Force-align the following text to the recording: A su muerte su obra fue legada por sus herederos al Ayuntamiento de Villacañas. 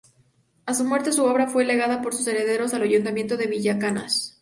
A 0.65 0.73
su 0.73 0.83
muerte 0.83 1.11
su 1.11 1.23
obra 1.25 1.45
fue 1.45 1.63
legada 1.63 2.01
por 2.01 2.15
sus 2.15 2.25
herederos 2.25 2.73
al 2.73 2.81
Ayuntamiento 2.81 3.37
de 3.37 3.45
Villacañas. 3.45 4.39